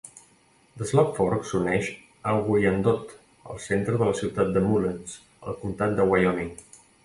The 0.81 0.85
Slab 0.91 1.11
Fork 1.17 1.43
s"uneix 1.49 1.89
a 2.33 2.33
Guyandotte 2.49 3.19
al 3.53 3.63
centre 3.69 4.01
de 4.03 4.09
la 4.11 4.17
ciutat 4.23 4.53
de 4.59 4.67
Mullens, 4.71 5.17
al 5.47 5.63
comtat 5.65 5.99
de 6.01 6.13
Wyoming. 6.15 6.55